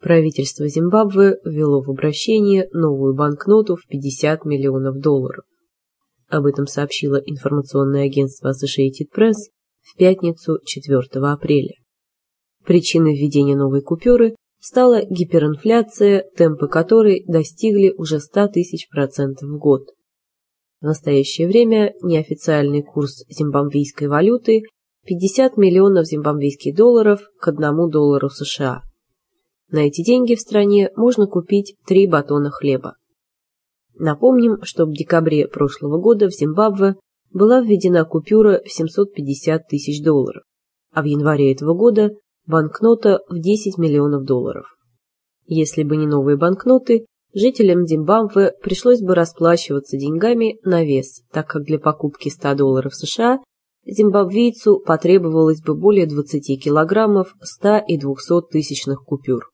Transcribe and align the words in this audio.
правительство 0.00 0.68
Зимбабве 0.68 1.38
ввело 1.44 1.82
в 1.82 1.90
обращение 1.90 2.68
новую 2.72 3.14
банкноту 3.14 3.76
в 3.76 3.86
50 3.86 4.44
миллионов 4.44 4.98
долларов. 4.98 5.44
Об 6.28 6.46
этом 6.46 6.66
сообщило 6.66 7.16
информационное 7.16 8.04
агентство 8.04 8.50
Associated 8.50 9.08
Press 9.14 9.50
в 9.80 9.96
пятницу 9.96 10.58
4 10.64 11.00
апреля. 11.24 11.74
Причиной 12.64 13.14
введения 13.14 13.56
новой 13.56 13.80
купюры 13.80 14.34
стала 14.60 15.02
гиперинфляция, 15.04 16.24
темпы 16.36 16.68
которой 16.68 17.24
достигли 17.26 17.94
уже 17.96 18.20
100 18.20 18.48
тысяч 18.48 18.88
процентов 18.88 19.48
в 19.48 19.58
год. 19.58 19.86
В 20.80 20.84
настоящее 20.84 21.48
время 21.48 21.94
неофициальный 22.02 22.82
курс 22.82 23.24
зимбабвийской 23.28 24.08
валюты 24.08 24.62
50 25.06 25.56
миллионов 25.56 26.06
зимбабвийских 26.06 26.76
долларов 26.76 27.20
к 27.40 27.48
1 27.48 27.88
доллару 27.90 28.28
США. 28.28 28.82
На 29.70 29.80
эти 29.80 30.02
деньги 30.02 30.34
в 30.34 30.40
стране 30.40 30.90
можно 30.96 31.26
купить 31.26 31.76
три 31.86 32.06
батона 32.06 32.50
хлеба. 32.50 32.94
Напомним, 33.94 34.62
что 34.62 34.86
в 34.86 34.92
декабре 34.92 35.46
прошлого 35.46 36.00
года 36.00 36.28
в 36.28 36.32
Зимбабве 36.32 36.96
была 37.32 37.60
введена 37.60 38.06
купюра 38.06 38.62
в 38.64 38.72
750 38.72 39.68
тысяч 39.68 40.02
долларов, 40.02 40.42
а 40.92 41.02
в 41.02 41.04
январе 41.04 41.52
этого 41.52 41.74
года 41.74 42.12
банкнота 42.46 43.20
в 43.28 43.38
10 43.38 43.76
миллионов 43.76 44.24
долларов. 44.24 44.74
Если 45.46 45.82
бы 45.82 45.96
не 45.98 46.06
новые 46.06 46.38
банкноты, 46.38 47.04
жителям 47.34 47.86
Зимбабве 47.86 48.54
пришлось 48.62 49.02
бы 49.02 49.14
расплачиваться 49.14 49.98
деньгами 49.98 50.58
на 50.64 50.82
вес, 50.82 51.22
так 51.30 51.46
как 51.46 51.64
для 51.64 51.78
покупки 51.78 52.30
100 52.30 52.54
долларов 52.54 52.94
США 52.94 53.40
зимбабвийцу 53.84 54.80
потребовалось 54.80 55.60
бы 55.60 55.74
более 55.74 56.06
20 56.06 56.62
килограммов 56.62 57.34
100 57.42 57.82
и 57.86 57.98
200 57.98 58.48
тысячных 58.50 59.04
купюр. 59.04 59.50